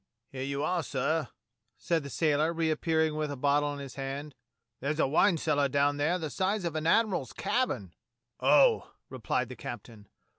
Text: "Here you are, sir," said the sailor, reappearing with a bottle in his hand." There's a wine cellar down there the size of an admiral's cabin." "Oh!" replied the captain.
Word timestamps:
"Here 0.31 0.41
you 0.41 0.63
are, 0.63 0.81
sir," 0.81 1.27
said 1.77 2.01
the 2.01 2.09
sailor, 2.09 2.53
reappearing 2.53 3.15
with 3.15 3.29
a 3.29 3.35
bottle 3.35 3.71
in 3.73 3.77
his 3.77 3.93
hand." 3.93 4.33
There's 4.79 4.97
a 4.99 5.05
wine 5.05 5.37
cellar 5.37 5.69
down 5.69 5.97
there 5.97 6.17
the 6.17 6.31
size 6.31 6.65
of 6.65 6.75
an 6.75 6.87
admiral's 6.87 7.33
cabin." 7.33 7.93
"Oh!" 8.39 8.93
replied 9.09 9.49
the 9.49 9.55
captain. 9.55 10.09